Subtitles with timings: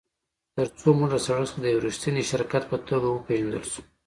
[0.55, 3.81] ترڅو موږ له سړک څخه د یو ریښتیني شرکت په توګه وپیژندل شو